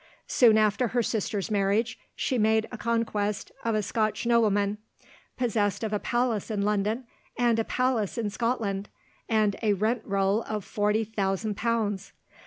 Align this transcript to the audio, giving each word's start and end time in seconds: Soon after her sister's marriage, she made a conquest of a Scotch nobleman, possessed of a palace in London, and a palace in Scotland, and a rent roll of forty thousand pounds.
Soon 0.25 0.57
after 0.57 0.87
her 0.87 1.03
sister's 1.03 1.51
marriage, 1.51 1.99
she 2.15 2.39
made 2.39 2.67
a 2.71 2.77
conquest 2.79 3.51
of 3.63 3.75
a 3.75 3.83
Scotch 3.83 4.25
nobleman, 4.25 4.79
possessed 5.37 5.83
of 5.83 5.93
a 5.93 5.99
palace 5.99 6.49
in 6.49 6.63
London, 6.63 7.03
and 7.37 7.59
a 7.59 7.63
palace 7.63 8.17
in 8.17 8.31
Scotland, 8.31 8.89
and 9.29 9.57
a 9.61 9.73
rent 9.73 10.01
roll 10.03 10.41
of 10.47 10.65
forty 10.65 11.03
thousand 11.03 11.55
pounds. 11.55 12.13